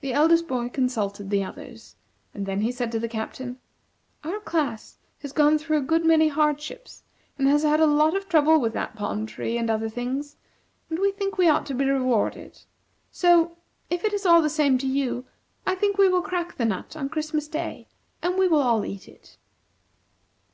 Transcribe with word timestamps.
The 0.00 0.14
eldest 0.14 0.48
boy 0.48 0.70
consulted 0.70 1.28
the 1.28 1.44
others, 1.44 1.96
and 2.32 2.46
then 2.46 2.62
he 2.62 2.72
said 2.72 2.90
to 2.92 2.98
the 2.98 3.06
Captain: 3.06 3.58
"Our 4.24 4.40
class 4.40 4.96
has 5.20 5.34
gone 5.34 5.58
through 5.58 5.76
a 5.76 5.82
good 5.82 6.06
many 6.06 6.28
hardships, 6.28 7.02
and 7.36 7.46
has 7.48 7.62
had 7.62 7.78
a 7.78 7.84
lot 7.86 8.16
of 8.16 8.30
trouble 8.30 8.58
with 8.58 8.72
that 8.72 8.96
palm 8.96 9.26
tree 9.26 9.58
and 9.58 9.68
other 9.68 9.90
things, 9.90 10.36
and 10.88 10.98
we 10.98 11.12
think 11.12 11.36
we 11.36 11.50
ought 11.50 11.66
to 11.66 11.74
be 11.74 11.84
rewarded. 11.84 12.62
So, 13.10 13.58
if 13.90 14.04
it 14.04 14.14
is 14.14 14.24
all 14.24 14.40
the 14.40 14.48
same 14.48 14.78
to 14.78 14.86
you, 14.86 15.26
I 15.66 15.74
think 15.74 15.98
we 15.98 16.08
will 16.08 16.22
crack 16.22 16.56
the 16.56 16.64
nut 16.64 16.96
on 16.96 17.10
Christmas 17.10 17.46
Day 17.46 17.88
and 18.22 18.38
we 18.38 18.48
all 18.48 18.76
will 18.78 18.86
eat 18.86 19.06
it." 19.06 19.36